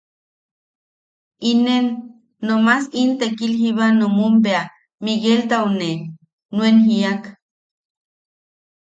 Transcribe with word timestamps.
Inen 1.49 1.85
nomas 2.47 2.83
in 3.01 3.09
tekil 3.19 3.53
jiba 3.61 3.85
junum 3.99 4.33
bea 4.43 4.63
Migueltau 5.03 5.65
ne 5.79 5.91
nuen 6.55 6.77
jiak: 6.87 7.23